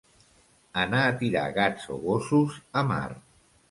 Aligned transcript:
Anar 0.85 1.03
a 1.03 1.13
tirar 1.21 1.45
gats 1.59 1.89
o 1.97 2.01
gossos 2.09 2.61
a 2.83 2.87
mar. 2.95 3.09